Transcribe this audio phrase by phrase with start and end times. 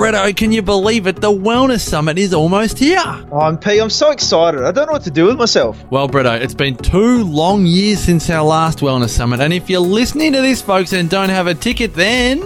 [0.00, 1.16] Bretto, can you believe it?
[1.20, 3.02] The Wellness Summit is almost here.
[3.30, 3.78] Oh, I'm P.
[3.78, 4.62] I'm so excited.
[4.62, 5.76] I don't know what to do with myself.
[5.90, 9.78] Well, Bretto, it's been two long years since our last Wellness Summit, and if you're
[9.80, 12.38] listening to this, folks, and don't have a ticket, then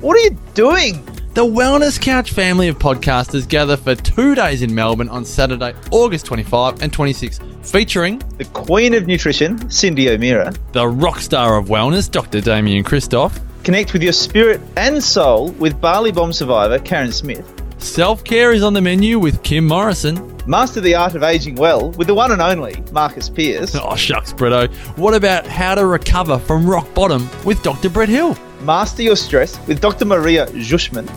[0.00, 1.04] What are you doing?
[1.34, 6.24] the Wellness Couch family of podcasters gather for two days in Melbourne on Saturday, August
[6.26, 10.54] 25 and 26, featuring The Queen of Nutrition, Cyndi O'Meara.
[10.72, 12.40] the rock star of wellness, Dr.
[12.40, 17.46] Damian Kristof, Connect with your spirit and soul with Bali Bomb survivor Karen Smith.
[17.78, 20.28] self care is on the menu with Kim Morrison.
[20.46, 23.76] Master the art of aging well with the one and only Marcus Pearce.
[23.80, 24.68] Oh, shucks, Bretto.
[24.98, 27.88] What about how to recover from rock bottom with Dr.
[27.88, 28.36] Brett Hill?
[28.62, 30.04] Master your stress with Dr.
[30.06, 31.08] Maria Jushman.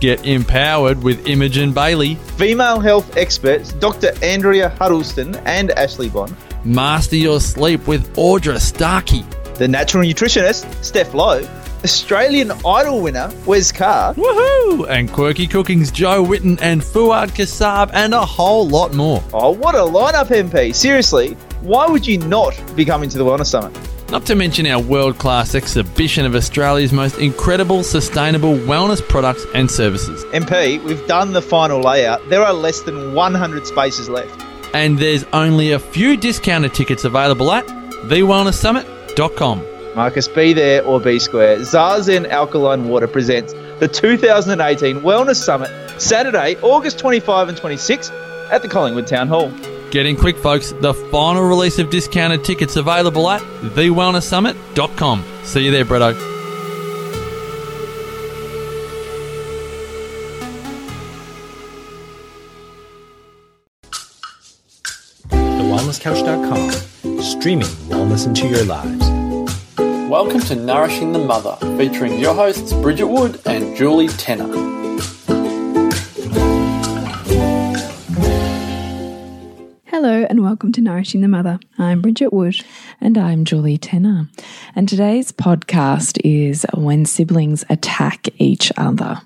[0.00, 2.14] Get empowered with Imogen Bailey.
[2.38, 4.12] Female health experts Dr.
[4.22, 6.34] Andrea Huddleston and Ashley Bond.
[6.64, 9.24] Master your sleep with Audra Starkey.
[9.56, 11.46] The natural nutritionist Steph Lowe.
[11.84, 14.14] Australian Idol winner Wes Carr.
[14.14, 14.88] Woohoo!
[14.88, 19.22] And Quirky Cooking's Jo Whitton and Fuad Kassab and a whole lot more.
[19.34, 20.74] Oh, what a lineup, MP.
[20.74, 23.76] Seriously, why would you not be coming to the Wellness Summit?
[24.10, 29.70] Not to mention our world class exhibition of Australia's most incredible sustainable wellness products and
[29.70, 30.24] services.
[30.26, 32.20] MP, we've done the final layout.
[32.28, 34.44] There are less than 100 spaces left.
[34.74, 39.71] And there's only a few discounted tickets available at thewellnesssummit.com.
[39.94, 41.58] Marcus, be there or be square.
[41.58, 48.10] Zazen Alkaline Water presents the 2018 Wellness Summit, Saturday, August 25 and 26
[48.50, 49.52] at the Collingwood Town Hall.
[49.90, 50.72] Get in quick, folks.
[50.72, 55.24] The final release of discounted tickets available at thewellnesssummit.com.
[55.44, 56.14] See you there, Bretto.
[65.28, 69.11] TheWellnessCouch.com, streaming wellness into your lives.
[70.12, 74.44] Welcome to Nourishing the Mother, featuring your hosts Bridget Wood and Julie Tenner.
[79.86, 81.58] Hello and welcome to Nourishing the Mother.
[81.82, 82.64] I'm Bridget Wood.
[83.00, 84.28] And I'm Julie Tenner.
[84.76, 89.20] And today's podcast is When Siblings Attack Each Other,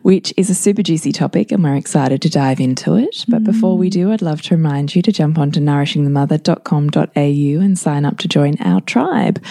[0.00, 3.26] which is a super juicy topic, and we're excited to dive into it.
[3.28, 8.06] But before we do, I'd love to remind you to jump onto nourishingthemother.com.au and sign
[8.06, 9.42] up to join our tribe.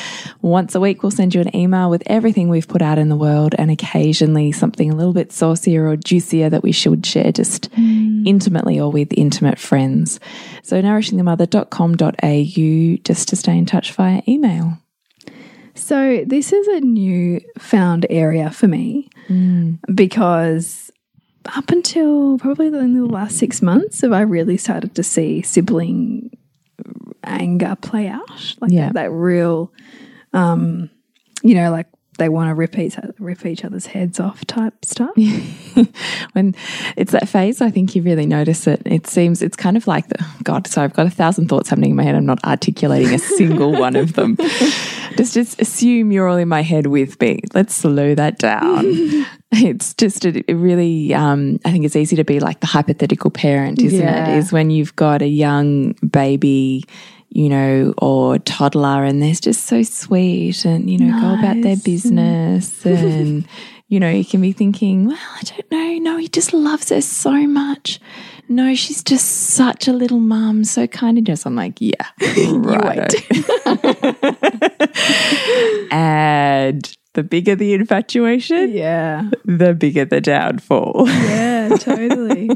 [0.42, 3.16] Once a week, we'll send you an email with everything we've put out in the
[3.16, 7.72] world and occasionally something a little bit saucier or juicier that we should share just
[7.74, 8.26] mm.
[8.26, 10.20] intimately or with intimate friends.
[10.64, 12.39] So, nourishingthemother.com.au
[13.04, 14.78] just to stay in touch via email.
[15.76, 19.10] So, this is a new found area for me
[19.94, 20.92] because
[21.56, 25.42] up until probably the, in the last six months have I really started to see
[25.42, 26.32] sibling
[27.24, 28.30] anger play out.
[28.60, 28.88] Like Yeah.
[28.88, 29.72] that, that real,
[30.34, 30.90] um,
[31.44, 31.88] you know, like
[32.20, 35.16] they want to rip each, rip each other's heads off type stuff.
[36.34, 36.56] when
[36.96, 38.82] it's that phase, I think you really notice it.
[38.86, 40.68] It seems it's kind of like the God.
[40.68, 42.16] So I've got a thousand thoughts happening in my head.
[42.16, 44.38] I'm not articulating a single one of them.
[45.18, 47.42] Just just assume you're all in my head with me.
[47.54, 48.86] Let's slow that down.
[49.52, 51.14] it's just a, it really.
[51.14, 54.30] Um, I think it's easy to be like the hypothetical parent, isn't Yeah.
[54.30, 54.38] it?
[54.38, 56.86] Is when you've got a young baby.
[57.32, 61.78] You know, or toddler, and they're just so sweet and, you know, go about their
[61.78, 63.48] business and
[63.90, 65.98] you know, you can be thinking, well, I don't know.
[66.12, 68.00] No, he just loves her so much.
[68.48, 71.46] No, she's just such a little mum, so kind and just.
[71.46, 73.14] I'm like, yeah, right.
[75.92, 79.28] and the bigger the infatuation, yeah.
[79.44, 81.06] the bigger the downfall.
[81.08, 82.52] Yeah, totally.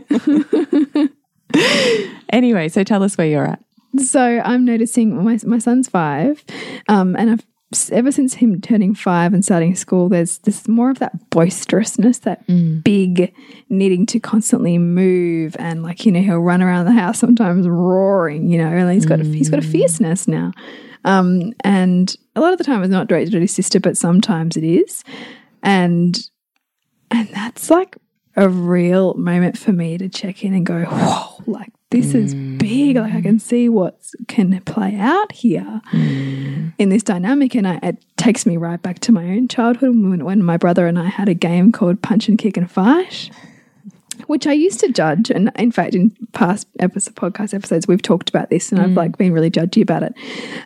[2.29, 3.63] anyway, so tell us where you're at.
[3.97, 6.43] So I'm noticing my my son's five,
[6.87, 7.45] um, and I've
[7.91, 12.45] ever since him turning five and starting school, there's this more of that boisterousness, that
[12.83, 13.33] big
[13.69, 18.49] needing to constantly move, and like you know he'll run around the house sometimes roaring,
[18.49, 20.51] you know, and he's got a, he's got a fierceness now,
[21.05, 24.57] um, and a lot of the time it's not directed at his sister, but sometimes
[24.57, 25.03] it is,
[25.61, 26.29] and
[27.11, 27.97] and that's like
[28.35, 32.97] a real moment for me to check in and go, whoa, like this is big.
[32.97, 33.41] Like I can mm.
[33.41, 36.73] see what can play out here mm.
[36.77, 37.53] in this dynamic.
[37.53, 40.87] And I, it takes me right back to my own childhood when, when my brother
[40.87, 43.29] and I had a game called Punch and Kick and Fight.
[44.27, 48.29] Which I used to judge, and in fact, in past episode, podcast episodes, we've talked
[48.29, 48.95] about this, and I've mm.
[48.95, 50.13] like been really judgy about it.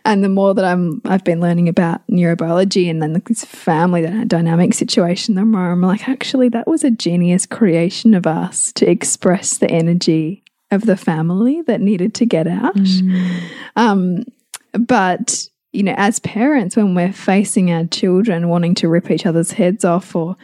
[0.04, 4.74] And the more that I'm, I've been learning about neurobiology and then this family dynamic
[4.74, 9.58] situation, the more I'm like, actually, that was a genius creation of us to express
[9.58, 12.76] the energy of the family that needed to get out.
[12.76, 13.40] Mm.
[13.76, 14.24] Um,
[14.72, 19.52] but you know, as parents, when we're facing our children wanting to rip each other's
[19.52, 20.36] heads off or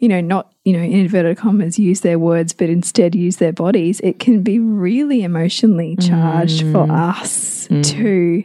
[0.00, 3.52] you know, not, you know, in inverted commas, use their words, but instead use their
[3.52, 6.08] bodies, it can be really emotionally mm.
[6.08, 7.84] charged for us mm.
[7.84, 8.42] to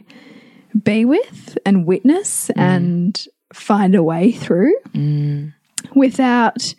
[0.82, 4.74] be with and witness and find a way through
[5.94, 6.74] without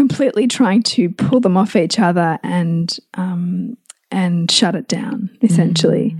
[0.00, 3.76] completely trying to pull them off each other and um,
[4.10, 6.16] and shut it down essentially.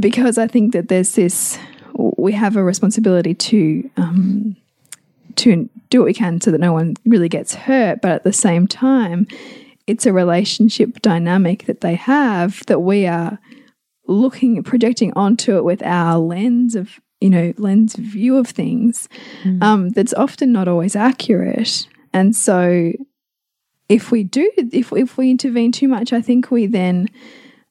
[0.00, 1.58] Because I think that there's this
[1.92, 4.56] we have a responsibility to um,
[5.36, 8.00] to do what we can so that no one really gets hurt.
[8.00, 9.26] But at the same time
[9.86, 13.38] it's a relationship dynamic that they have that we are
[14.06, 19.10] looking projecting onto it with our lens of you know lens view of things
[19.60, 21.86] um, that's often not always accurate.
[22.14, 22.92] And so
[23.90, 27.08] if we do if, if we intervene too much i think we then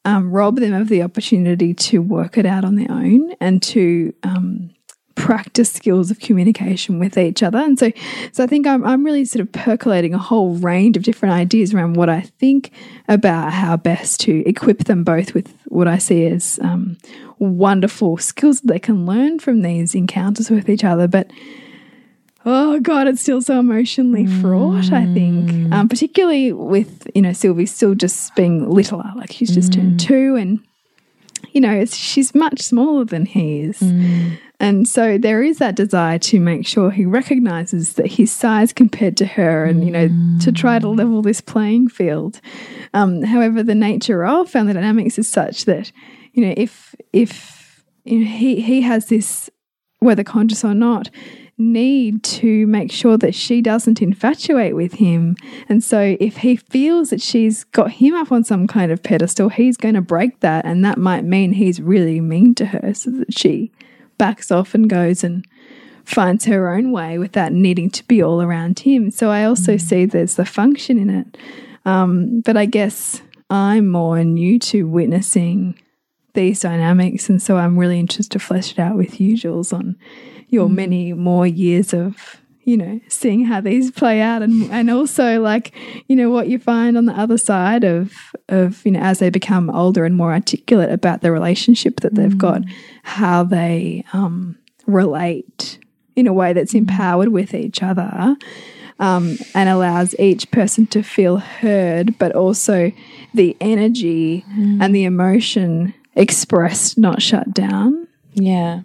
[0.05, 4.13] um, rob them of the opportunity to work it out on their own and to
[4.23, 4.71] um,
[5.19, 7.59] practice skills of communication with each other.
[7.59, 7.91] And so,
[8.31, 11.73] so I think I'm, I'm really sort of percolating a whole range of different ideas
[11.73, 12.71] around what I think
[13.09, 16.97] about how best to equip them both with what I see as um,
[17.37, 21.29] wonderful skills that they can learn from these encounters with each other, but
[22.45, 24.91] Oh God, it's still so emotionally fraught.
[24.93, 29.73] I think, um, particularly with you know Sylvie still just being littler, like she's just
[29.73, 30.59] turned two, and
[31.51, 33.81] you know it's, she's much smaller than he is,
[34.61, 39.17] and so there is that desire to make sure he recognizes that his size compared
[39.17, 40.09] to her, and you know
[40.39, 42.39] to try to level this playing field.
[42.93, 45.91] Um, however, the nature of family dynamics is such that
[46.31, 49.49] you know if if you know, he he has this
[49.99, 51.09] whether conscious or not
[51.59, 55.35] need to make sure that she doesn't infatuate with him.
[55.67, 59.49] And so if he feels that she's got him up on some kind of pedestal,
[59.49, 60.65] he's going to break that.
[60.65, 63.71] And that might mean he's really mean to her so that she
[64.17, 65.45] backs off and goes and
[66.05, 69.11] finds her own way without needing to be all around him.
[69.11, 71.37] So I also see there's the function in it.
[71.85, 75.79] Um, but I guess I'm more new to witnessing
[76.33, 77.29] these dynamics.
[77.29, 79.97] And so I'm really interested to flesh it out with you, Jules, on
[80.49, 85.39] your many more years of, you know, seeing how these play out and and also
[85.41, 85.73] like,
[86.07, 88.13] you know, what you find on the other side of
[88.49, 92.37] of, you know, as they become older and more articulate about the relationship that they've
[92.37, 92.61] got,
[93.03, 95.79] how they um relate
[96.15, 98.35] in a way that's empowered with each other.
[99.01, 102.91] Um, and allows each person to feel heard, but also
[103.33, 104.43] the energy
[104.81, 108.09] and the emotion expressed, not shut down.
[108.33, 108.81] Yeah.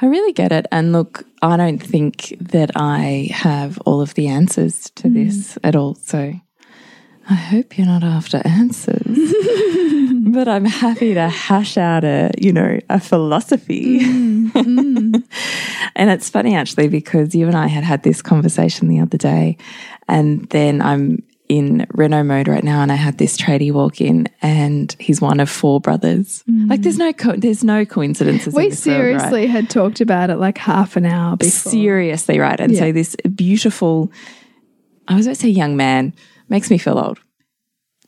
[0.00, 0.66] I really get it.
[0.72, 5.14] And look, I don't think that I have all of the answers to hmm.
[5.14, 5.94] this at all.
[5.94, 6.34] So
[7.28, 9.04] I hope you're not after answers.
[10.32, 14.04] but I'm happy to hash out a, you know, a philosophy.
[14.04, 14.48] Hmm.
[14.48, 15.14] Hmm.
[15.96, 19.56] and it's funny actually because you and I had had this conversation the other day
[20.08, 24.28] and then I'm in Renault mode right now, and I had this tradie walk in,
[24.40, 26.44] and he's one of four brothers.
[26.48, 26.70] Mm.
[26.70, 28.54] Like, there's no co- there's no coincidences.
[28.54, 29.04] in We this world, right?
[29.20, 31.72] seriously had talked about it like half an hour before.
[31.72, 32.58] seriously right.
[32.60, 32.78] And Yeah.
[32.78, 34.12] so this beautiful,
[35.08, 36.14] I was about to say young man,
[36.48, 37.18] makes me feel old.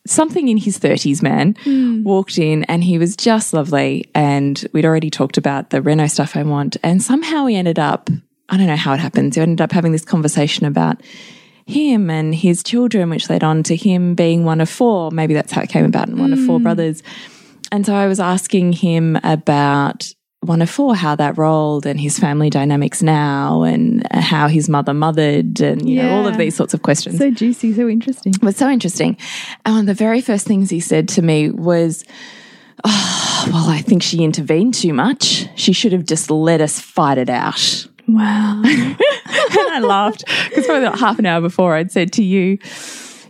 [0.06, 2.04] Something in his 30s man mm.
[2.04, 4.08] walked in and he was just lovely.
[4.14, 6.76] And we'd already talked about the Renault stuff I want.
[6.84, 8.08] And somehow we ended up,
[8.48, 11.00] I don't know how it happens, we ended up having this conversation about
[11.66, 15.10] him and his children, which led on to him being one of four.
[15.10, 16.64] Maybe that's how it came about, and one of four mm.
[16.64, 17.02] brothers.
[17.70, 22.18] And so I was asking him about one of four, how that rolled and his
[22.18, 26.74] family dynamics now and how his mother mothered and, you know, all of these sorts
[26.74, 27.18] of questions.
[27.18, 28.34] So juicy, so interesting.
[28.34, 29.16] it was so interesting.
[29.64, 32.04] And one of the very first things he said to me was,
[32.84, 35.46] Oh, well, I think she intervened too much.
[35.54, 37.86] She should have just let us fight it out.
[38.08, 38.62] Wow.
[39.34, 42.58] And I laughed because probably about half an hour before I'd said to you,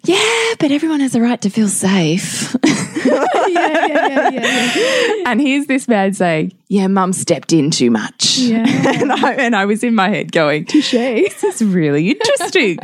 [0.05, 2.55] Yeah, but everyone has a right to feel safe.
[2.65, 5.15] yeah, yeah, yeah, yeah, yeah.
[5.27, 8.39] And here's this man saying, Yeah, mum stepped in too much.
[8.39, 8.65] Yeah.
[9.01, 10.93] and, I, and I was in my head going, Touche.
[10.93, 12.79] This is really interesting.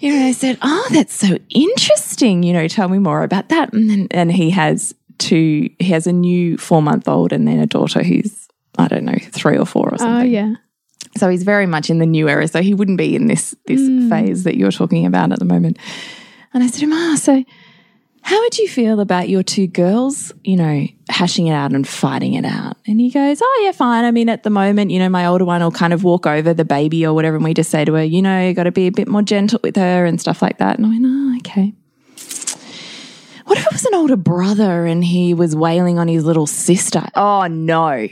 [0.00, 2.42] you know, I said, Oh, that's so interesting.
[2.42, 3.72] You know, tell me more about that.
[3.72, 7.58] And, then, and he has two, he has a new four month old and then
[7.58, 8.48] a daughter who's,
[8.78, 10.06] I don't know, three or four or something.
[10.06, 10.32] Oh, something.
[10.32, 10.54] yeah.
[11.16, 12.48] So he's very much in the new era.
[12.48, 15.78] So he wouldn't be in this this phase that you're talking about at the moment.
[16.54, 17.44] And I said to him, ah, so
[18.24, 22.34] how would you feel about your two girls, you know, hashing it out and fighting
[22.34, 22.76] it out?
[22.86, 24.04] And he goes, oh, yeah, fine.
[24.04, 26.54] I mean, at the moment, you know, my older one will kind of walk over
[26.54, 27.36] the baby or whatever.
[27.36, 29.22] And we just say to her, you know, you got to be a bit more
[29.22, 30.78] gentle with her and stuff like that.
[30.78, 31.72] And I went, oh, okay.
[33.46, 37.04] What if it was an older brother and he was wailing on his little sister?
[37.16, 38.08] Oh, no.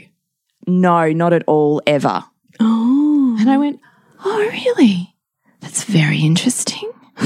[0.67, 2.23] No, not at all, ever.
[2.61, 3.37] Oh.
[3.39, 3.79] And I went,
[4.23, 5.15] Oh, really?
[5.59, 6.91] That's very interesting.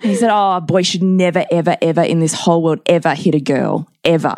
[0.00, 3.34] he said, Oh, a boy should never, ever, ever in this whole world ever hit
[3.34, 4.34] a girl, ever.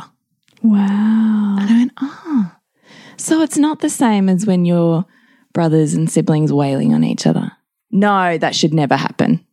[0.62, 1.56] Wow.
[1.60, 2.52] And I went, Oh.
[3.16, 5.04] So it's not the same as when your
[5.52, 7.52] brothers and siblings wailing on each other.
[7.90, 9.44] No, that should never happen.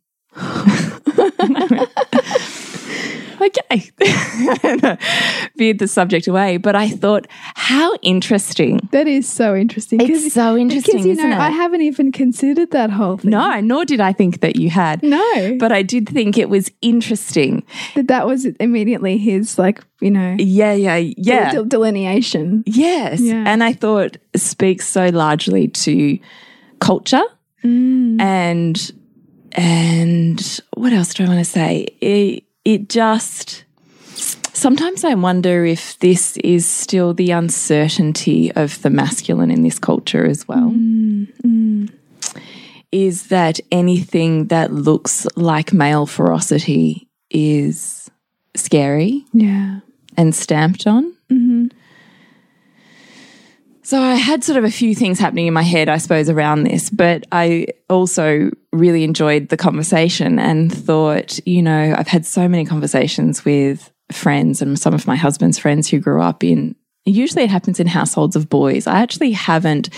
[3.40, 3.90] Okay.
[5.56, 8.80] Veered the subject away, but I thought, how interesting.
[8.92, 10.00] That is so interesting.
[10.00, 11.40] It's so interesting, Because, you isn't know, it?
[11.40, 13.30] I haven't even considered that whole thing.
[13.30, 15.02] No, nor did I think that you had.
[15.02, 15.56] No.
[15.58, 17.64] But I did think it was interesting.
[17.94, 21.52] that that was immediately his, like, you know, Yeah, yeah, yeah.
[21.52, 22.62] del- delineation.
[22.66, 23.20] Yes.
[23.20, 23.44] Yeah.
[23.46, 26.18] And I thought it speaks so largely to
[26.80, 27.22] culture
[27.64, 28.20] mm.
[28.20, 28.92] and
[29.52, 31.88] and what else do I want to say?
[32.00, 33.64] It, it just
[34.52, 40.24] sometimes I wonder if this is still the uncertainty of the masculine in this culture
[40.26, 40.70] as well.
[42.90, 48.10] Is that anything that looks like male ferocity is
[48.56, 49.80] scary Yeah.
[50.16, 51.04] and stamped on?
[51.30, 51.66] Mm-hmm.
[53.88, 56.64] So I had sort of a few things happening in my head, I suppose, around
[56.64, 62.46] this, but I also really enjoyed the conversation and thought, you know, I've had so
[62.48, 66.76] many conversations with friends and some of my husband's friends who grew up in
[67.06, 68.86] usually it happens in households of boys.
[68.86, 69.88] I actually haven't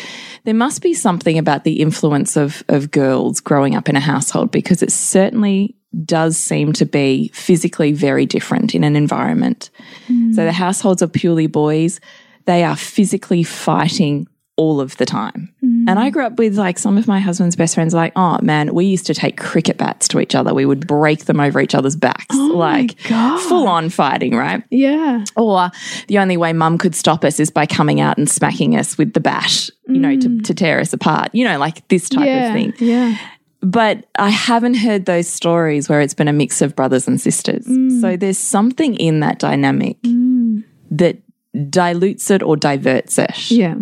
[0.44, 4.52] there must be something about the influence of of girls growing up in a household
[4.52, 9.70] because it certainly does seem to be physically very different in an environment.
[10.08, 10.34] Mm.
[10.34, 12.00] So the households of purely boys,
[12.46, 15.54] they are physically fighting all of the time.
[15.88, 18.74] And I grew up with like some of my husband's best friends, like, oh man,
[18.74, 20.52] we used to take cricket bats to each other.
[20.52, 24.62] We would break them over each other's backs, oh like full on fighting, right?
[24.70, 25.24] Yeah.
[25.36, 25.70] Or
[26.08, 29.14] the only way mum could stop us is by coming out and smacking us with
[29.14, 30.44] the bat, you know, to, mm.
[30.44, 32.48] to tear us apart, you know, like this type yeah.
[32.48, 32.74] of thing.
[32.78, 33.16] Yeah.
[33.62, 37.66] But I haven't heard those stories where it's been a mix of brothers and sisters.
[37.66, 38.00] Mm.
[38.00, 40.62] So there's something in that dynamic mm.
[40.90, 41.22] that
[41.68, 43.76] dilutes it or diverts it, Yeah.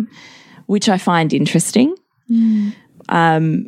[0.65, 1.95] which I find interesting.
[2.29, 2.73] Mm.
[3.09, 3.67] Um,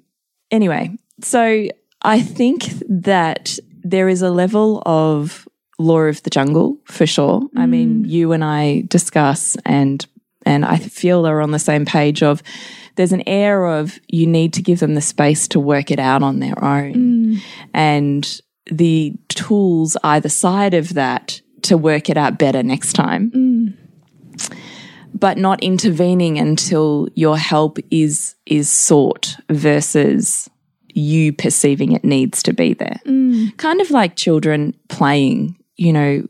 [0.50, 1.68] anyway, so
[2.02, 5.48] I think that there is a level of
[5.80, 7.42] law of the jungle for sure.
[7.56, 8.10] I mean, mm.
[8.10, 10.06] you and I discuss and
[10.46, 12.42] and I feel are on the same page of
[12.96, 16.24] there's an air of you need to give them the space to work it out
[16.24, 16.94] on their own.
[16.94, 17.42] Mm.
[17.74, 23.32] And the tools either side of that to work it out better next time
[25.14, 30.50] but not intervening until your help is is sought versus
[30.94, 33.00] you perceiving it needs to be there.
[33.06, 33.56] Mm.
[33.58, 36.28] Kind of like children playing, you know,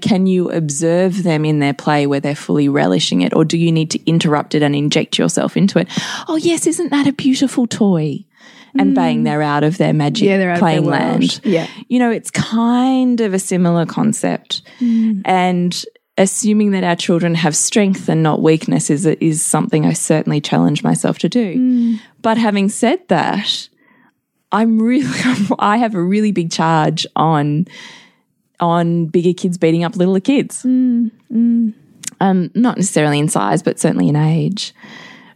[0.00, 3.72] can you observe them in their play where they're fully relishing it or do you
[3.72, 5.88] need to interrupt it and inject yourself into it?
[6.28, 8.24] Oh yes, isn't that a beautiful toy?
[8.74, 8.94] And mm.
[8.94, 11.66] bang, they're out of their magic Yeah, they're out of their playing land Yeah.
[11.88, 14.62] you know, it's kind of a similar concept.
[14.80, 15.22] Mm.
[15.24, 15.84] And
[16.18, 20.82] assuming that our children have strength and not weakness is is something I certainly challenge
[20.82, 21.56] myself to do.
[21.56, 22.00] Mm.
[22.20, 23.68] But having said that,
[24.50, 25.08] I'm really
[25.58, 27.66] I have a really big charge on
[28.60, 30.62] on bigger kids beating up littler kids.
[30.62, 31.10] Mm.
[31.32, 31.74] Mm.
[32.20, 34.72] Um, not necessarily in size, but certainly in age.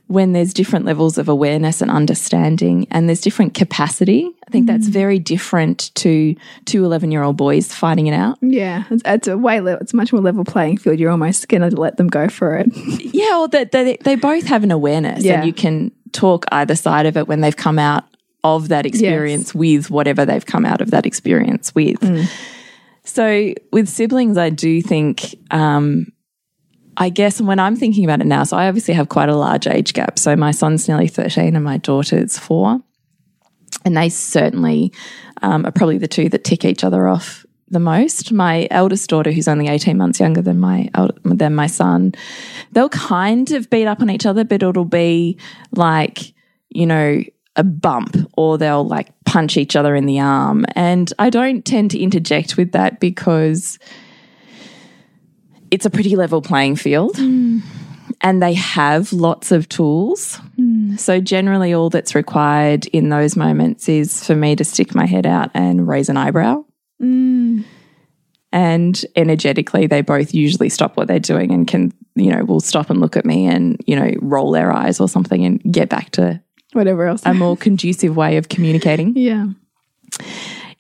[0.09, 4.87] When there's different levels of awareness and understanding, and there's different capacity, I think that's
[4.87, 8.39] very different to two 11 year old boys fighting it out.
[8.41, 8.85] Yeah.
[8.91, 11.01] It's, it's a way, le- it's much more level playing field.
[11.01, 12.69] You're almost going to let them go for it.
[13.17, 15.39] Yeah, or that they, they both have an awareness, Yeah.
[15.39, 18.05] and you can talk either side of it when they've come out
[18.45, 21.99] of that experience with whatever they've come out of that experience with.
[23.05, 26.13] So with siblings, I do think, um,
[26.97, 29.67] I guess when I'm thinking about it now, so I obviously have quite a large
[29.67, 30.19] age gap.
[30.19, 32.81] So my son's nearly 13 and my daughter's four.
[33.85, 34.93] And they certainly
[35.43, 38.33] um, are probably the two that tick each other off the most.
[38.33, 40.88] My eldest daughter, who's only 18 months younger than my
[41.25, 42.15] than my son,
[42.73, 45.38] they'll kind of beat up on each other, but it'll be
[45.73, 46.33] like,
[46.71, 47.23] you know,
[47.57, 50.65] a bump or they'll like punch each other in the arm.
[50.75, 53.79] And I don't tend to interject with that because
[55.71, 60.41] it's a pretty level playing field and they have lots of tools.
[60.97, 65.27] So, generally, all that's required in those moments is for me to stick my head
[65.27, 66.65] out and raise an eyebrow.
[68.53, 72.89] And energetically, they both usually stop what they're doing and can, you know, will stop
[72.89, 76.11] and look at me and, you know, roll their eyes or something and get back
[76.13, 76.41] to
[76.73, 77.23] Whatever else.
[77.27, 79.13] a more conducive way of communicating.
[79.17, 79.49] yeah.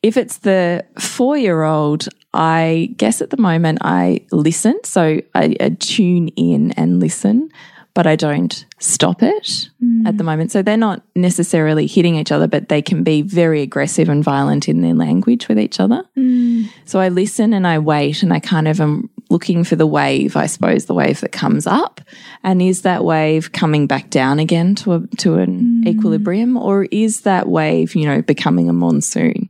[0.06, 4.78] If it's the four year old, I guess at the moment I listen.
[4.84, 7.50] So I, I tune in and listen.
[7.96, 9.70] But I don't stop it
[10.04, 10.26] at the mm.
[10.26, 10.52] moment.
[10.52, 14.68] So they're not necessarily hitting each other, but they can be very aggressive and violent
[14.68, 16.04] in their language with each other.
[16.14, 16.68] Mm.
[16.84, 20.36] So I listen and I wait and I kind of am looking for the wave,
[20.36, 22.02] I suppose, the wave that comes up.
[22.44, 25.88] And is that wave coming back down again to a, to an mm.
[25.88, 29.48] equilibrium or is that wave, you know, becoming a monsoon?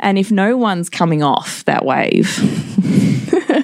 [0.00, 2.38] And if no one's coming off that wave,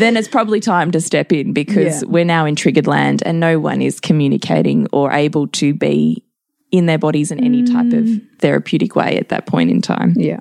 [0.00, 2.08] then it's probably time to step in because Yeah.
[2.08, 6.24] we're now in triggered land and no one is communicating or able to be
[6.70, 8.22] in their bodies in any type of mm.
[8.38, 10.14] therapeutic way at that point in time.
[10.16, 10.40] Yeah.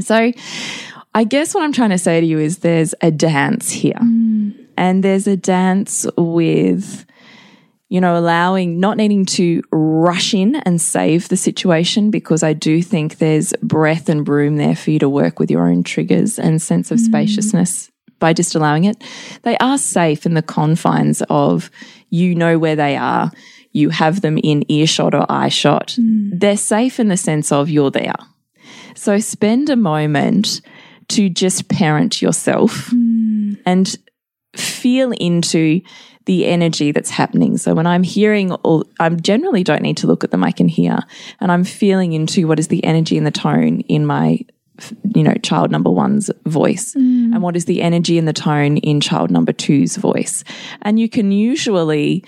[0.00, 0.32] So,
[1.14, 3.98] I guess what I'm trying to say to you is there's a dance here.
[4.00, 4.66] Mm.
[4.76, 7.04] And there's a dance with,
[7.90, 12.80] you know, allowing, not needing to rush in and save the situation because I do
[12.80, 16.62] think there's breath and room there for you to work with your own triggers and
[16.62, 17.04] sense of mm.
[17.04, 17.89] spaciousness
[18.20, 19.02] by just allowing it.
[19.42, 21.70] They are safe in the confines of
[22.10, 23.32] you know where they are,
[23.72, 25.96] you have them in earshot or eye shot.
[25.96, 26.30] Hmm.
[26.32, 28.14] They're safe in the sense of you're there.
[28.94, 30.60] So spend a moment
[31.08, 33.54] to just parent yourself hmm.
[33.66, 33.96] and
[34.56, 35.80] feel into
[36.26, 37.56] the energy that's happening.
[37.56, 40.68] So when I'm hearing all, I generally don't need to look at them, I can
[40.68, 40.98] hear.
[41.40, 44.40] And I'm feeling into what is the energy and the tone in my,
[45.14, 46.94] you know, child number one's voice.
[46.94, 47.34] Mm.
[47.34, 50.44] And what is the energy and the tone in child number two's voice.
[50.82, 52.24] And you can usually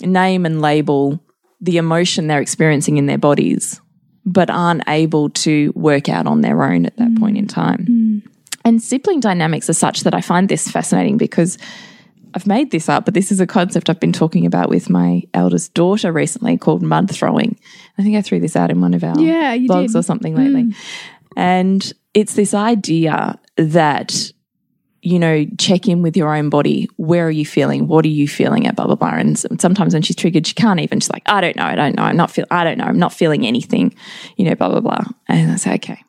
[0.00, 1.20] name and label
[1.60, 3.80] the emotion they're experiencing in their bodies,
[4.24, 7.18] but aren't able to work out on their own at that mm.
[7.18, 7.86] point in time.
[7.86, 8.30] Mm.
[8.64, 11.58] And sibling dynamics are such that I find this fascinating because
[12.34, 15.22] I've made this up, but this is a concept I've been talking about with my
[15.34, 17.58] eldest daughter recently called mud throwing.
[17.98, 19.96] I think I threw this out in one of our Yeah, blogs did.
[19.96, 20.74] or something lately.
[21.36, 24.32] And it's this idea that,
[25.02, 26.88] you know, check in with your own body.
[26.96, 27.88] Where are you feeling?
[27.88, 29.14] What are you feeling at blah, blah, blah.
[29.14, 31.96] And sometimes when she's triggered, she can't even, she's like, I don't know, I don't
[31.96, 33.94] know, I'm not feel, I don't know, I'm not feeling anything,
[34.36, 35.04] you know, blah, blah, blah.
[35.28, 36.02] And I say, okay.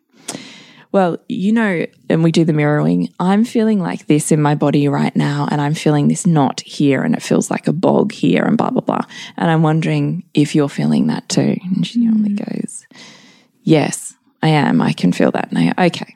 [0.92, 3.10] Well, you know, and we do the mirroring.
[3.18, 7.02] I'm feeling like this in my body right now, and I'm feeling this knot here,
[7.02, 9.06] and it feels like a bog here, and blah, blah, blah.
[9.38, 11.56] And I'm wondering if you're feeling that too.
[11.64, 12.46] And she only mm.
[12.46, 12.86] goes,
[13.64, 14.82] Yes, I am.
[14.82, 15.54] I can feel that.
[15.54, 16.16] Go, Okay.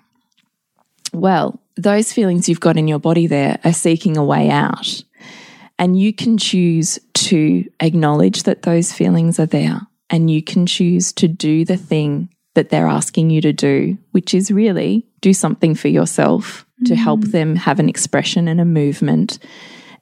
[1.14, 5.04] Well, those feelings you've got in your body there are seeking a way out.
[5.78, 9.82] And you can choose to acknowledge that those feelings are there.
[10.10, 14.34] And you can choose to do the thing that they're asking you to do, which
[14.34, 16.98] is really do something for yourself to mm.
[16.98, 19.40] help them have an expression and a movement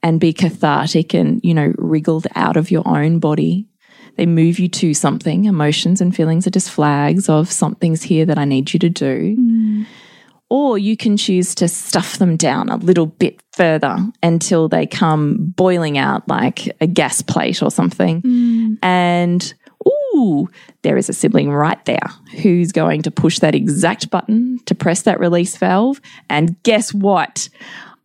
[0.04, 3.68] and be cathartic and, you know, wriggled out of your own body.
[4.16, 5.46] They move you to something.
[5.46, 9.36] Emotions and feelings are just flags of something's here that I need you to do.
[9.36, 9.86] Mm.
[10.50, 15.38] Or you can choose to stuff them down a little bit further until they come
[15.56, 18.22] boiling out like a gas plate or something.
[18.22, 18.78] Mm.
[18.84, 19.54] And
[19.88, 20.48] ooh,
[20.84, 22.08] there is a sibling right there
[22.42, 26.00] who's going to push that exact button to press that release valve.
[26.30, 27.50] And guess what?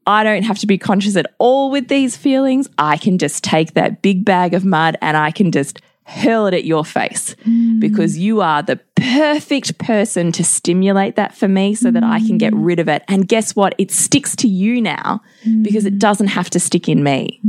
[0.06, 2.66] I don't have to be conscious at all with these feelings.
[2.78, 6.54] I can just take that big bag of mud and I can just hurl it
[6.54, 7.78] at your face mm.
[7.78, 12.38] because you are the perfect person to stimulate that for me so that I can
[12.38, 12.64] get mm.
[12.64, 13.02] rid of it.
[13.08, 13.74] And guess what?
[13.76, 15.20] It sticks to you now
[15.62, 15.98] because it mm.
[15.98, 17.40] doesn't have to stick in me.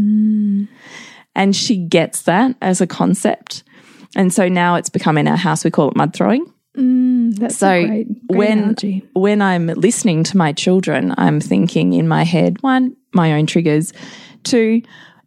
[1.35, 3.63] And she gets that as a concept.
[4.15, 6.51] And so now it's become in our house, we call it mud throwing.
[6.75, 9.07] That's So great, great when analogy.
[9.13, 13.93] when I'm listening to my children, I'm thinking in my head, one, my own triggers,
[14.43, 14.81] two,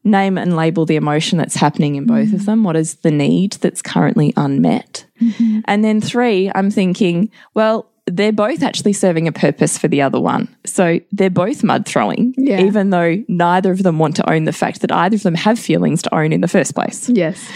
[0.04, 2.46] name and label the emotion that's happening in both of mm.
[2.46, 2.64] them.
[2.64, 5.06] What is the need that's currently unmet?
[5.20, 5.60] Mm-hmm.
[5.66, 10.20] And then three, I'm thinking, well, they're both actually serving a purpose for the other
[10.20, 10.54] one.
[10.64, 12.62] So they're both mud throwing, Yeah.
[12.62, 15.58] even though neither of them want to own the fact that either of them have
[15.58, 17.08] feelings to own in the first place.
[17.08, 17.48] Yes.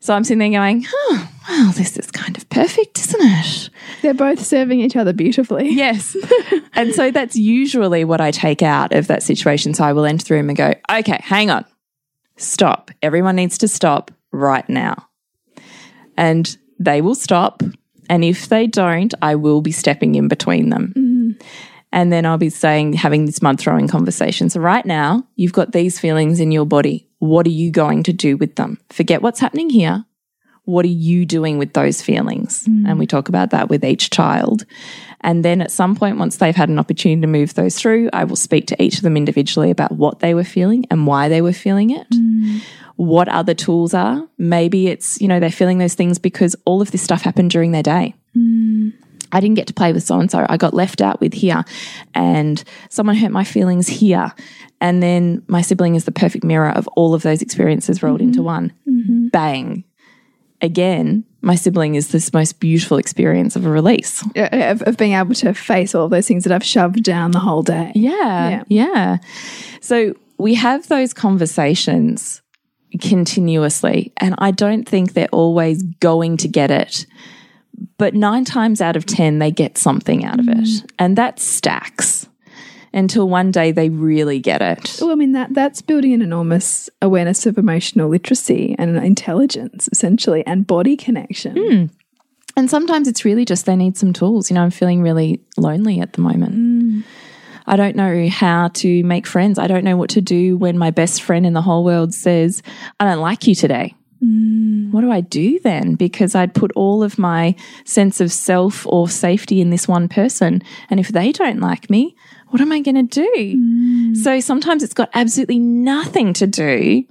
[0.00, 3.70] So I'm sitting there going, oh, well, this is kind of perfect, isn't it?
[4.02, 5.68] They're both serving each other beautifully.
[5.82, 6.16] Yes.
[6.74, 9.74] and so that's usually what I take out of that situation.
[9.74, 11.64] So I will enter the room and go, okay, hang on,
[12.36, 12.90] stop.
[13.02, 15.08] Everyone needs to stop right now.
[16.16, 17.62] And they will stop.
[18.08, 20.92] And if they don't, I will be stepping in between them.
[20.96, 21.46] Mm-hmm.
[21.92, 24.48] And then I'll be saying, having this mud throwing conversation.
[24.48, 27.08] So, right now, you've got these feelings in your body.
[27.18, 28.78] What are you going to do with them?
[28.90, 30.04] Forget what's happening here.
[30.64, 32.64] What are you doing with those feelings?
[32.66, 32.88] Mm.
[32.88, 34.64] And we talk about that with each child.
[35.22, 38.24] And then at some point, once they've had an opportunity to move those through, I
[38.24, 41.42] will speak to each of them individually about what they were feeling and why they
[41.42, 42.08] were feeling it.
[42.10, 42.60] Mm.
[42.96, 44.28] What other tools are.
[44.38, 47.72] Maybe it's, you know, they're feeling those things because all of this stuff happened during
[47.72, 48.14] their day.
[48.36, 48.92] Mm.
[49.32, 50.44] I didn't get to play with so and so.
[50.48, 51.64] I got left out with here,
[52.14, 54.32] and someone hurt my feelings here.
[54.80, 58.28] And then my sibling is the perfect mirror of all of those experiences rolled mm-hmm.
[58.28, 58.72] into one.
[58.86, 59.28] Mm-hmm.
[59.28, 59.84] Bang.
[60.62, 64.24] Again, my sibling is this most beautiful experience of a release.
[64.34, 67.40] Yeah, Of, of being able to face all those things that I've shoved down the
[67.40, 67.92] whole day.
[67.94, 69.18] Yeah, yeah.
[69.80, 72.42] So we have those conversations
[73.00, 77.06] continuously, and I don't think they're always going to get it.
[77.98, 80.56] But nine times out of 10, they get something out of it.
[80.56, 80.90] Mm.
[80.98, 82.28] And that stacks
[82.92, 84.98] until one day they really get it.
[85.00, 90.46] Well, I mean that that's building an enormous awareness of emotional literacy and intelligence, essentially,
[90.46, 91.56] and body connection.
[91.56, 91.84] Hmm.
[92.56, 94.50] And sometimes it's really just they need some tools.
[94.50, 96.54] You know, I'm feeling really lonely at the moment.
[96.54, 97.00] Hmm.
[97.66, 99.58] I don't know how to make friends.
[99.58, 102.62] I don't know what to do when my best friend in the whole world says,
[102.98, 103.94] I don't like you today.
[104.20, 104.90] Hmm.
[104.90, 105.94] What do I do then?
[105.94, 110.62] Because I'd put all of my sense of self or safety in this one person.
[110.90, 112.14] And if they don't like me,
[112.52, 113.56] what am I going to do?
[113.56, 114.16] Mm.
[114.16, 117.04] So sometimes it's got absolutely nothing to do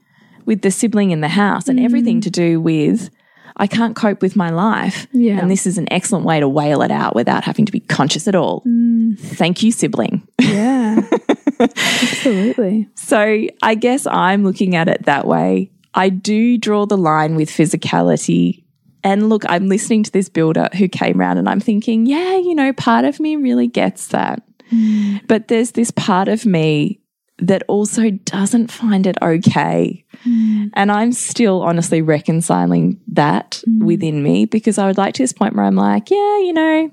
[0.46, 2.24] with the sibling in the house and everything mm.
[2.24, 3.10] to do with
[3.58, 5.08] I can't cope with my life.
[5.12, 5.40] Yeah.
[5.40, 8.28] And this is an excellent way to wail it out without having to be conscious
[8.28, 8.62] at all.
[8.68, 9.20] Mm.
[9.20, 10.28] Thank you, sibling.
[10.40, 11.02] Yeah,
[11.60, 12.88] absolutely.
[12.96, 15.72] So I guess I'm looking at it that way.
[15.94, 18.64] I do draw the line with physicality.
[19.04, 22.54] And look, I'm listening to this builder who came around and I'm thinking, yeah, you
[22.54, 24.44] know, part of me really gets that.
[24.72, 25.28] Mm.
[25.28, 27.02] But there's this part of me
[27.40, 30.06] that also doesn't find it okay.
[30.24, 30.70] Mm.
[30.74, 33.84] And I'm still honestly reconciling that mm.
[33.84, 36.92] within me because I would like to this point where I'm like, yeah, you know,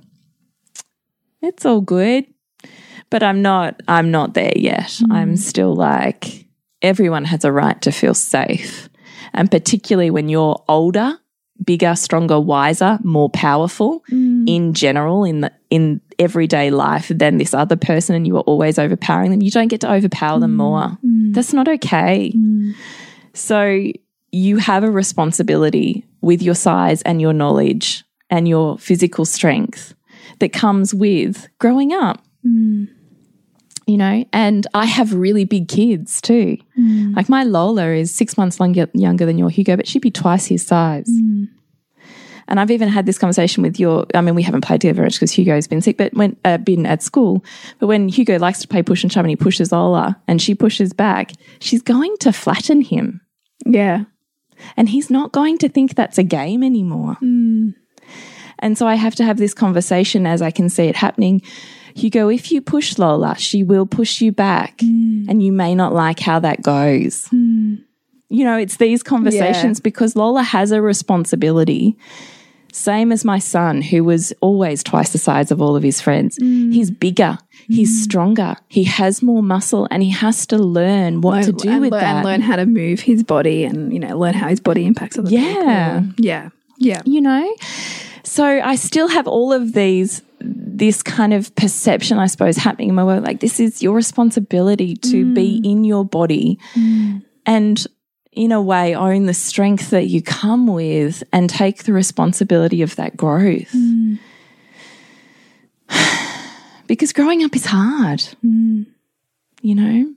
[1.43, 2.27] it's all good.
[3.11, 5.01] But I'm not I'm not there yet.
[5.11, 6.47] I'm still like
[6.83, 8.89] everyone has a right to feel safe.
[9.33, 11.19] And particularly when you're older,
[11.65, 17.77] bigger, stronger, wiser, more powerful in general in the in everyday life than this other
[17.77, 20.57] person and you are always overpowering them, you don't get to overpower them mm.
[20.57, 20.99] more.
[21.05, 21.35] Mm.
[21.35, 22.33] That's not okay.
[22.35, 22.75] Mm.
[23.35, 23.93] So
[24.33, 29.95] you have a responsibility with your size and your knowledge and your physical strength
[30.41, 32.23] that comes with growing up.
[33.87, 36.59] You know, and I have really big kids too.
[37.15, 40.45] Like my Lola is six months longer, younger than your Hugo, but she'd be twice
[40.45, 41.09] his size.
[42.49, 44.07] And I've even had this conversation with your.
[44.15, 46.87] I mean, we haven't played together much because Hugo's been sick, but when uh, been
[46.87, 47.45] at school.
[47.79, 50.55] But when Hugo likes to play push and shove and he pushes Lola and she
[50.55, 53.21] pushes back, she's going to flatten him,
[53.67, 54.05] Yeah,
[54.77, 57.15] and he's not going to think that's a game anymore.
[57.21, 57.71] Hmm.
[58.61, 61.43] And so I have to have this conversation as I can see it happening.
[61.95, 65.25] Hugo, if you push Lola, she will push you back, hmm.
[65.29, 67.27] and you may not like how that goes.
[67.27, 67.77] Hmm.
[68.31, 71.97] You know, it's these conversations because Lola has a responsibility.
[72.73, 76.39] Same as my son, who was always twice the size of all of his friends.
[76.39, 76.73] Mm.
[76.73, 78.03] He's bigger, he's mm.
[78.05, 82.01] stronger, he has more muscle, and he has to learn what to do with learn,
[82.01, 82.17] that.
[82.17, 85.19] and learn how to move his body, and you know, learn how his body impacts
[85.19, 86.01] other Yeah.
[86.01, 86.25] people.
[86.25, 87.55] Yeah, yeah, you know?
[88.25, 92.95] So I still have all of these, this kind of perception, I suppose, happening in
[92.95, 93.25] my work.
[93.25, 95.71] Like, this is your responsibility to be mm.
[95.73, 96.59] in your body
[97.47, 97.87] and,
[98.33, 102.97] in a way, own the strength that you come with and take the responsibility of
[102.97, 103.75] that growth.
[106.87, 110.15] because growing up is hard, you know?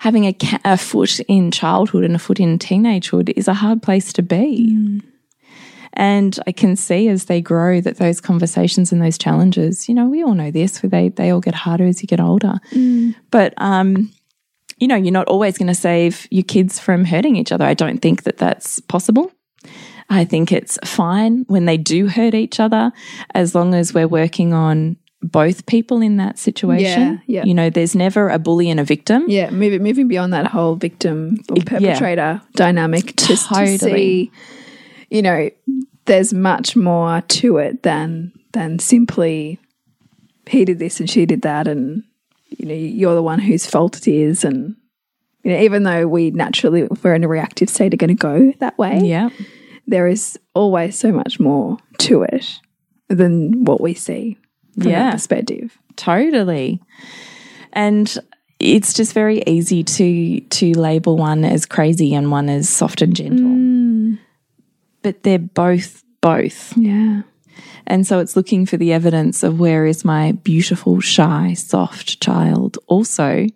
[0.00, 4.12] Having a, a foot in childhood and a foot in teenagehood is a hard place
[4.14, 5.00] to be.
[5.94, 10.08] And I can see as they grow that those conversations and those challenges, you know,
[10.08, 12.54] we all know this, where they, they all get harder as you get older.
[13.30, 14.10] But, um,
[14.82, 17.64] you know, you're not always going to save your kids from hurting each other.
[17.64, 19.30] I don't think that that's possible.
[20.10, 22.90] I think it's fine when they do hurt each other
[23.32, 27.22] as long as we're working on both people in that situation.
[27.28, 27.44] Yeah, yeah.
[27.44, 29.24] You know, there's never a bully and a victim.
[29.28, 29.50] yeah.
[29.50, 31.64] Moving moving beyond that whole victim or Yeah.
[31.64, 34.32] perpetrator dynamic to, to see,
[35.10, 35.48] you know,
[36.06, 39.60] there's much more to it than than simply
[40.48, 42.02] he did this and she did that, and
[42.58, 44.76] you know, you're the one whose fault it is, and
[45.44, 48.14] you know, even though we naturally, if we're in a reactive state, are going to
[48.14, 49.00] go that way.
[49.02, 49.30] Yeah.
[49.86, 52.46] there is always so much more to it
[53.08, 54.38] than what we see
[54.80, 55.04] from Yeah.
[55.06, 55.76] that perspective.
[55.96, 56.80] Totally.
[57.72, 58.16] And
[58.60, 63.14] it's just very easy to to label one as crazy and one as soft and
[63.16, 63.44] gentle.
[63.46, 64.18] Mm.
[65.02, 66.76] But they're both both.
[66.76, 67.22] Yeah.
[67.86, 72.78] And so it's looking for the evidence of where is my beautiful, shy, soft child
[72.86, 73.46] also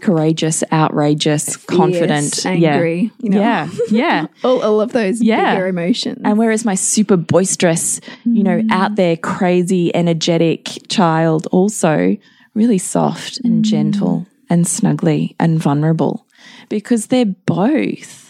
[0.00, 3.40] courageous, outrageous, confident, angry, you know.
[3.40, 3.68] Yeah.
[3.88, 4.26] Yeah.
[4.44, 5.54] All, all of those Yeah.
[5.54, 6.20] bigger emotions.
[6.24, 8.70] And where is my super boisterous, you know, mm.
[8.70, 12.16] out there, crazy, energetic child also
[12.54, 13.68] really soft and mm.
[13.68, 16.26] gentle and snuggly and vulnerable
[16.68, 18.23] because they're both.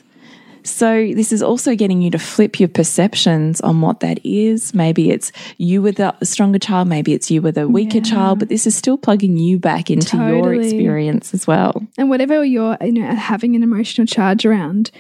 [0.65, 4.75] So, this is also getting you to flip your perceptions on what that is.
[4.75, 8.49] Maybe it's you with a stronger child, maybe it's you with a weaker child, but
[8.49, 11.83] this is still plugging you back into your experience as well.
[11.99, 14.91] and whatever you're you know having an emotional charge around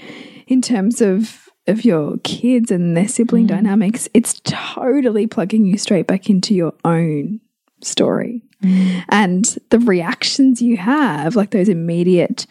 [0.46, 3.48] in terms of of your kids and their sibling mm.
[3.48, 7.40] dynamics it's totally plugging you straight back into your own
[7.86, 8.42] story.
[8.62, 9.04] Mm.
[9.08, 12.46] And the reactions you have like those immediate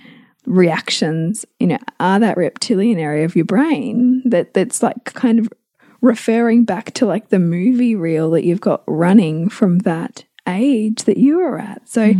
[0.46, 5.50] reactions you know are that reptilian area of your brain that that's like kind of
[6.04, 11.18] referring back to like the movie reel that you've got running from that age that
[11.18, 11.88] you were at?
[11.88, 12.14] So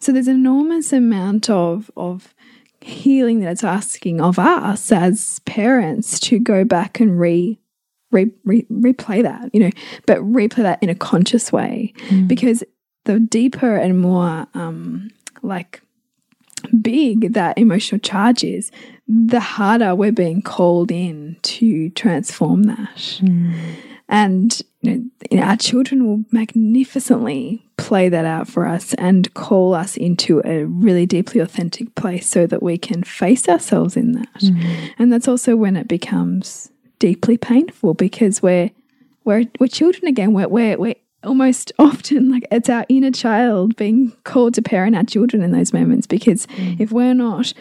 [0.00, 2.34] so there's an enormous amount of of
[2.80, 7.58] healing that it's asking of us as parents to go back and re,
[8.10, 9.70] re, re replay that you know
[10.06, 11.94] but replay that in a conscious way.
[12.26, 12.64] Because
[13.04, 15.10] the deeper and more um
[15.42, 15.80] like
[16.80, 18.70] big that emotional charge is
[19.06, 23.20] the harder we're being called in to transform that
[24.08, 29.96] and you know, our children will magnificently play that out for us and call us
[29.96, 34.38] into a really deeply authentic place so that we can face ourselves in that.
[34.40, 34.86] Mm-hmm.
[34.98, 38.70] And that's also when it becomes deeply painful because we're
[39.24, 40.32] we're we're children again.
[40.32, 40.94] We're we're, we're
[41.24, 45.72] almost often like it's our inner child being called to parent our children in those
[45.72, 46.80] moments because mm.
[46.80, 47.52] if we're not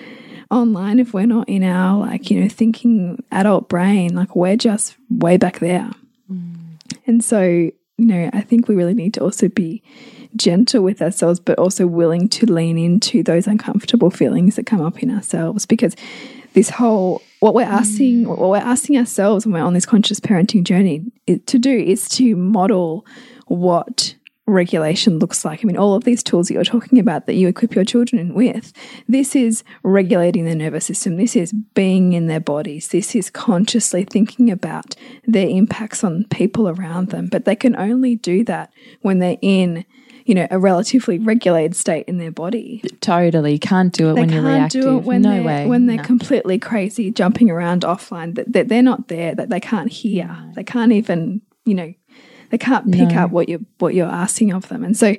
[0.50, 4.96] online if we're not in our like you know thinking adult brain like we're just
[5.10, 5.92] way back there.
[6.32, 6.56] Mm.
[7.06, 9.82] And so, you know, I think we really need to also be
[10.36, 15.02] gentle with ourselves, but also willing to lean into those uncomfortable feelings that come up
[15.02, 15.96] in ourselves because
[16.54, 18.28] this whole what we're asking mm.
[18.28, 21.04] what we're asking ourselves when we're on this conscious parenting journey
[21.46, 23.06] to do is to model
[23.48, 24.16] what
[24.50, 25.60] regulation looks like.
[25.62, 28.34] I mean, all of these tools that you're talking about that you equip your children
[28.34, 28.72] with,
[29.08, 31.18] this is regulating their nervous system.
[31.18, 32.88] This is being in their bodies.
[32.88, 37.28] This is consciously thinking about their impacts on people around them.
[37.30, 39.84] But they can only do that when they're in,
[40.26, 42.82] you know, a relatively regulated state in their body.
[43.02, 43.60] Totally.
[43.60, 44.82] Can't do it They when you're can't reactive.
[44.82, 45.66] do it when no they're way.
[45.68, 46.04] when they're No.
[46.04, 48.36] completely crazy, jumping around offline.
[48.36, 49.36] That that they're not there.
[49.36, 50.34] That they can't hear.
[50.56, 51.94] They can't even you know
[52.50, 53.22] they can't pick No.
[53.22, 54.84] up what you're what you're asking of them.
[54.84, 55.16] And so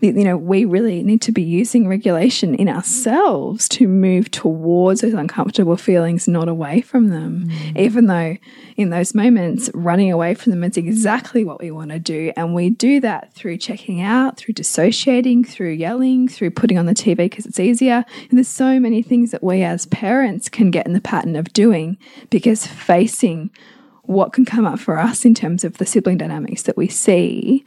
[0.00, 5.14] you know we really need to be using regulation in ourselves to move towards those
[5.14, 7.46] uncomfortable feelings, not away from them.
[7.48, 7.78] Mm.
[7.80, 8.36] Even though
[8.76, 12.54] in those moments running away from them is exactly what we want to do, and
[12.54, 17.16] we do that through checking out, through dissociating, through yelling, through putting on the TV
[17.16, 18.04] because it's easier.
[18.28, 21.52] And there's so many things that we as parents can get in the pattern of
[21.52, 21.96] doing
[22.30, 23.50] because facing
[24.06, 27.64] what can come up for us in terms of the sibling dynamics that we see,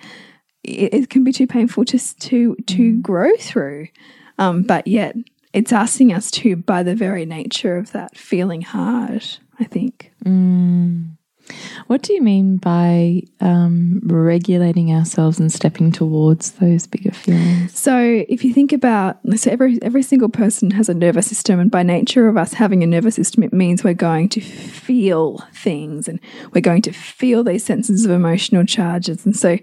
[0.64, 3.88] it, it can be too painful to to to grow through.
[4.38, 5.16] Um, but yet,
[5.54, 9.26] it's asking us to, by the very nature of that, feeling hard.
[9.60, 10.12] I think.
[11.88, 17.78] What do you mean by um, regulating ourselves and stepping towards those bigger feelings?
[17.78, 21.72] So, if you think about, so every every single person has a nervous system, and
[21.72, 26.08] by nature of us having a nervous system, it means we're going to feel things,
[26.08, 26.20] and
[26.54, 29.26] we're going to feel these senses of emotional charges.
[29.26, 29.58] And so,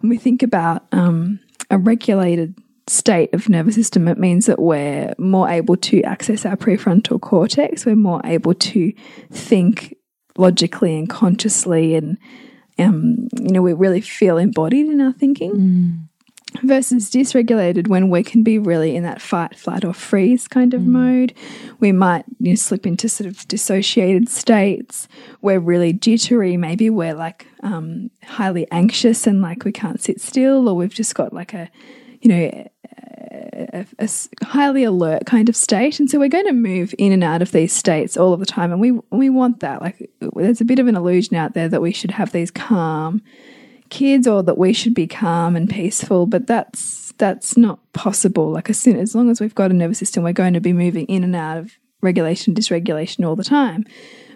[0.00, 2.54] when we think about um, a regulated
[2.88, 7.84] state of nervous system, it means that we're more able to access our prefrontal cortex.
[7.84, 8.92] We're more able to
[9.30, 9.97] think
[10.38, 12.16] logically and consciously, and
[12.78, 15.52] um, you know, we really feel embodied in our thinking
[16.62, 20.82] versus dysregulated when we can be really in that fight, flight, or freeze kind of
[20.82, 21.34] mode.
[21.78, 25.08] We might you know, slip into sort of dissociated states.
[25.42, 26.56] We're really jittery.
[26.56, 31.14] Maybe we're like um, highly anxious and like we can't sit still, or we've just
[31.14, 31.70] got like a,
[32.20, 32.68] you know,
[33.58, 34.08] a, a
[34.44, 37.52] highly alert kind of state, and so we're going to move in and out of
[37.52, 39.82] these states all of the time, and we we want that.
[39.82, 43.22] Like, there's a bit of an illusion out there that we should have these calm
[43.90, 48.50] kids, or that we should be calm and peaceful, but that's that's not possible.
[48.50, 50.72] Like, as soon as long as we've got a nervous system, we're going to be
[50.72, 53.84] moving in and out of regulation, dysregulation all the time.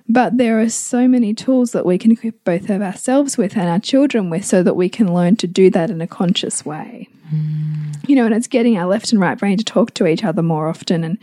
[0.08, 3.68] But there are so many tools that we can equip both of ourselves with and
[3.68, 7.08] our children with so that we can learn to do that in a conscious way
[7.32, 8.08] mm.
[8.08, 10.42] you know, and it's getting our left and right brain to talk to each other
[10.42, 11.18] more often, and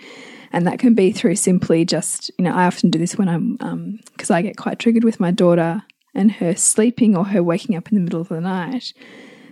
[0.52, 3.58] and that can be through simply just, you know, I often do this when I'm
[3.60, 5.84] um, because I get quite triggered with my daughter
[6.16, 8.94] and her sleeping or her waking up in the middle of the night.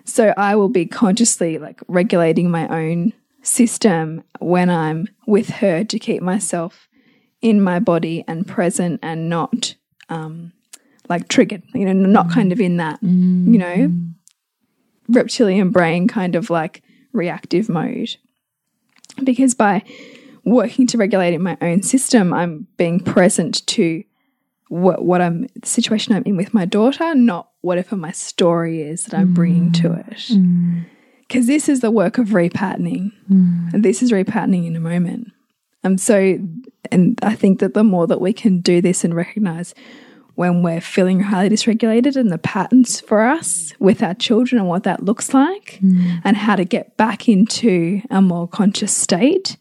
[0.05, 3.13] So I will be consciously like regulating my own
[3.43, 6.86] system when I'm with her to keep myself
[7.41, 9.75] in my body and present and not
[10.09, 10.51] um,
[11.09, 12.33] like triggered, you know, not mm.
[12.33, 14.13] kind of in that, you know, mm.
[15.09, 18.15] reptilian brain kind of like reactive mode.
[19.23, 19.83] because by
[20.43, 24.03] working to regulate in my own system, I'm being present to
[24.69, 29.05] what what I'm the situation I'm in with my daughter, not whatever my story is
[29.05, 30.11] that I'm bringing to mm.
[30.11, 30.87] it.
[31.21, 33.11] Because this is the work of repatterning,
[33.73, 35.31] and this is repatterning in a moment.
[35.87, 36.37] Um, so,
[36.91, 39.73] and I think that the more that we can do this and recognize
[40.35, 44.83] when we're feeling highly dysregulated and the patterns for us with our children and what
[44.83, 45.79] that looks like,
[46.23, 49.57] and how to get back into a more conscious state,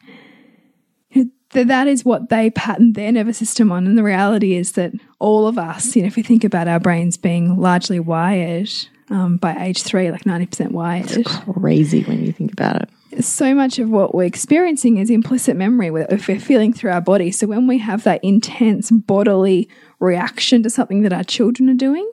[1.50, 3.86] that that is what they pattern their nervous system on.
[3.86, 6.80] And the reality is that all of us, you know, if we think about our
[6.80, 8.68] brains being largely wired
[9.10, 13.24] um, by age three, like 90% wired, Crazy when you think about it.
[13.24, 17.00] so much of what we're experiencing is implicit memory with- if we're feeling through our
[17.00, 17.30] body.
[17.30, 19.68] So when we have that intense bodily
[20.00, 22.08] reaction to something that our children are doing,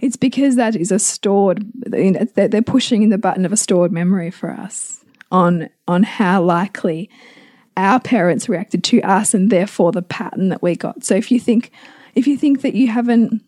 [0.00, 3.92] it's because that is a stored, they're they're pushing in the button of a stored
[3.92, 7.10] memory for us on, on how likely
[7.76, 11.04] our parents reacted to us and therefore the pattern that we got.
[11.04, 11.70] So if you think,
[12.14, 13.42] if you think that you haven't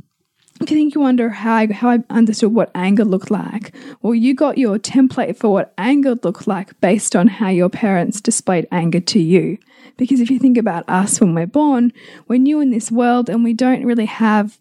[0.70, 4.34] you think you wonder how I, how I understood what anger looked like, well, you
[4.34, 9.00] got your template for what anger looked like based on how your parents displayed anger
[9.00, 9.58] to you.
[9.96, 11.92] Because if you think about us when we're born,
[12.28, 14.58] we're new in this world and we don't really have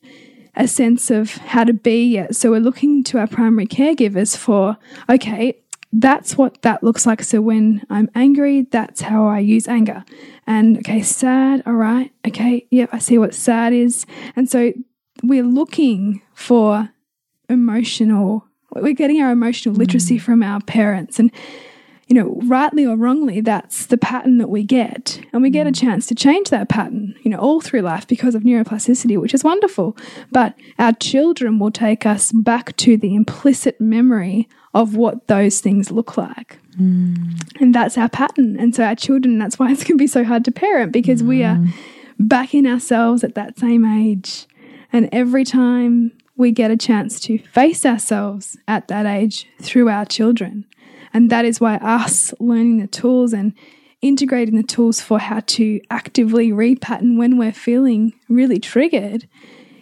[0.55, 2.35] a sense of how to be yet.
[2.35, 4.77] So we're looking to our primary caregivers for,
[5.09, 5.57] okay,
[5.93, 7.23] that's what that looks like.
[7.23, 10.03] So when I'm angry, that's how I use anger.
[10.47, 14.05] And okay, sad, all right, okay, yep, I see what sad is.
[14.35, 14.73] And so
[15.23, 16.89] we're looking for
[17.49, 20.21] emotional, we're getting our emotional literacy mm.
[20.21, 21.19] from our parents.
[21.19, 21.31] And,
[22.07, 25.21] you know, rightly or wrongly, that's the pattern that we get.
[25.31, 25.79] And we get a mm.
[25.79, 29.43] chance to change that pattern, you know, all through life because of neuroplasticity, which is
[29.43, 29.95] wonderful.
[30.31, 35.91] But our children will take us back to the implicit memory of what those things
[35.91, 36.57] look like.
[36.79, 37.41] Mm.
[37.60, 38.57] And that's our pattern.
[38.60, 41.21] And so our children, that's why it's going to be so hard to parent because
[41.21, 41.60] we are
[42.19, 44.47] back in ourselves at that same age.
[44.93, 50.06] And every time we get a chance to face ourselves at that age through our
[50.06, 50.65] children.
[51.13, 53.54] And that is why us learning the tools and
[54.01, 59.27] integrating the tools for how to actively repattern when we're feeling really triggered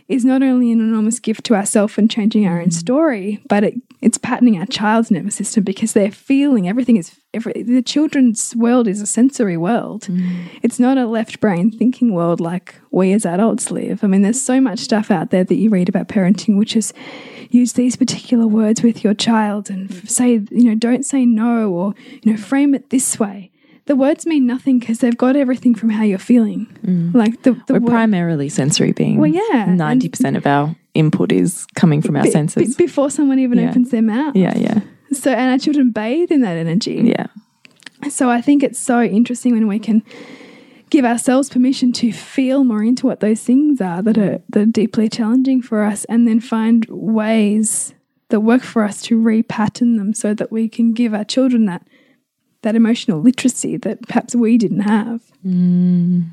[0.10, 2.72] is not only an enormous gift to ourselves and changing our own mm-hmm.
[2.72, 7.62] story, but it, it's patterning our child's nervous system because they're feeling everything is every,
[7.62, 10.04] the children's world is a sensory world.
[10.04, 10.48] Mm.
[10.64, 14.04] It's not a left brain thinking world like we as adults live.
[14.04, 16.92] I mean, there's so much stuff out there that you read about parenting, which is
[17.52, 20.10] use these particular words with your child and mm.
[20.10, 21.94] say, you know, don't say no or,
[22.24, 23.52] you know, frame it this way.
[23.90, 26.68] The words mean nothing because they've got everything from how you're feeling.
[26.86, 27.16] Mm.
[27.16, 29.18] Like the, the We're primarily sensory beings.
[29.20, 32.76] Well, yeah, Ninety percent of our input is coming from our senses.
[32.76, 33.70] be- before someone even Yeah.
[33.72, 34.36] opens their mouth.
[34.36, 37.02] yeah, yeah, So, and our children bathe in that energy.
[37.18, 37.28] yeah.
[38.12, 40.04] So, I think it's so interesting when we can
[40.92, 44.66] give ourselves permission to feel more into what those things are that are that are
[44.72, 47.96] deeply challenging for us, and then find ways
[48.30, 51.82] that work for us to repattern them, so that we can give our children that
[52.62, 55.22] that emotional literacy that perhaps we didn't have.
[55.46, 56.30] Mm.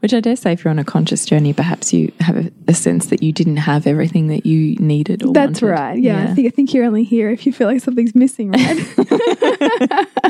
[0.00, 2.74] Which I dare say, if you're on a conscious journey, perhaps you have a, a
[2.74, 5.72] sense that you didn't have everything that you needed or That's wanted.
[5.74, 5.98] right.
[5.98, 8.62] Yeah, I think I think you're only here if you feel like something's missing, right?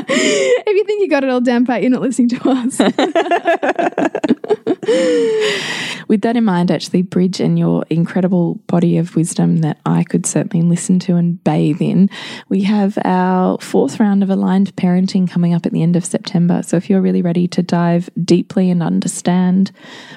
[0.07, 2.79] if you think you got it all down pat, you're not listening to us.
[6.07, 10.25] With that in mind, actually, Bridge and your incredible body of wisdom that I could
[10.25, 12.09] certainly listen to and bathe in,
[12.47, 16.61] we have our fourth round of aligned parenting coming up at the end of September.
[16.61, 19.71] So if you're really ready to dive deeply and understand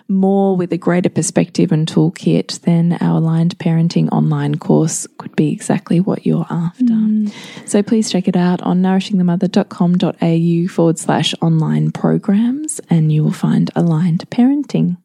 [0.09, 5.53] more with a greater perspective and toolkit, then our aligned parenting online course could be
[5.53, 6.85] exactly what you're after.
[6.85, 7.33] Mm.
[7.67, 13.71] So please check it out on nourishingthemother.com.au forward slash online programs and you will find
[13.75, 14.97] aligned parenting.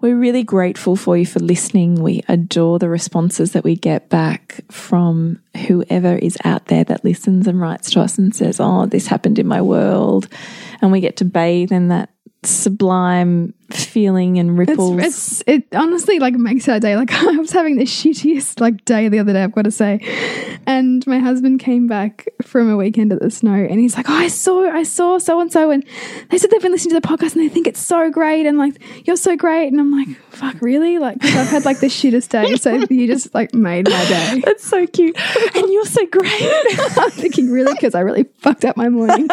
[0.00, 2.02] We're really grateful for you for listening.
[2.02, 7.46] We adore the responses that we get back from whoever is out there that listens
[7.46, 10.28] and writes to us and says, Oh, this happened in my world.
[10.82, 12.13] And we get to bathe in that
[12.46, 14.98] sublime feeling and ripples.
[15.02, 16.96] It's, it's it honestly like makes our day.
[16.96, 19.42] Like I was having the shittiest like day the other day.
[19.42, 20.00] I've got to say,
[20.66, 24.14] and my husband came back from a weekend at the snow, and he's like, "Oh,
[24.14, 25.84] I saw, I saw so and so, and
[26.30, 28.58] they said they've been listening to the podcast and they think it's so great, and
[28.58, 31.86] like you're so great." And I'm like, "Fuck, really?" Like 'cause I've had like the
[31.88, 34.40] shittest day, so you just like made my day.
[34.44, 35.16] That's so cute.
[35.56, 36.42] And you're so great.
[36.98, 39.28] I'm thinking really because I really fucked up my morning.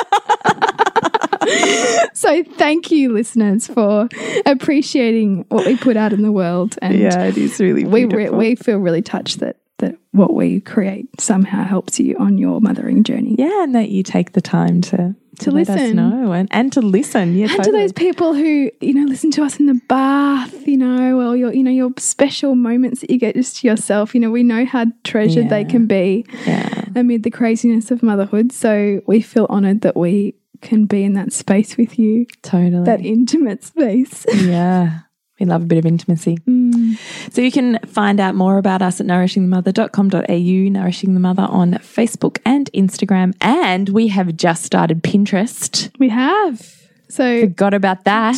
[2.13, 4.07] so thank you, listeners, for
[4.45, 8.55] appreciating what we put out in the world, and it is really we re- we
[8.55, 13.35] feel really touched that that what we create somehow helps you on your mothering journey.
[13.37, 15.95] Yeah, and that you take the time to to, To let us listen.
[15.97, 17.35] know and, and to listen.
[17.35, 20.77] Yeah, And to those people who, you know, listen to us in the bath, you
[20.77, 24.13] know, or your, you know, your special moments that you get just to yourself.
[24.13, 26.85] You know, we know how treasured they can be yeah.
[26.95, 28.51] amid the craziness of motherhood.
[28.51, 32.85] So we feel honored that we can be in that space with you, Totally.
[32.85, 34.25] that intimate space.
[34.33, 34.99] yeah.
[35.39, 36.37] We love a bit of intimacy.
[36.47, 36.99] Mm.
[37.33, 42.37] So you can find out more about us at nourishingthemother.com.au, Nourishing the Mother on Facebook
[42.45, 43.33] and Instagram.
[43.41, 45.89] And we have just started Pinterest.
[45.97, 46.80] We have.
[47.11, 48.35] So Forgot about that.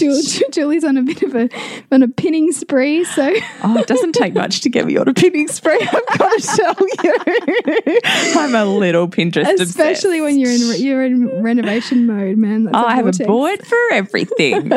[0.51, 1.49] Julie's on a bit of a
[1.91, 3.03] on a pinning spree.
[3.05, 3.32] So
[3.63, 6.57] Oh, it doesn't take much to get me on a pinning spree, I've got to
[6.57, 7.99] tell you.
[8.36, 12.63] I'm a little Pinterest especially when you're in you're in renovation mode, man.
[12.65, 14.71] That's Oh, I have a board for everything.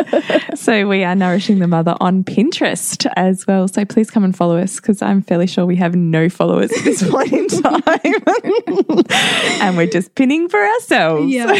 [0.54, 3.68] so we are nourishing the mother on Pinterest as well.
[3.68, 6.84] So please come and follow us because I'm fairly sure we have no followers at
[6.84, 7.80] this point in time,
[9.60, 11.30] and we're just pinning for ourselves.
[11.32, 11.52] Yeah,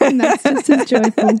[0.00, 1.40] and that's just as joyful.